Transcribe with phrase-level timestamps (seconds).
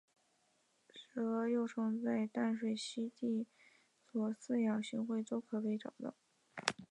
[0.91, 3.45] 石蛾幼虫在淡水栖息地的
[4.11, 6.15] 所有饲养行会都可以被找到。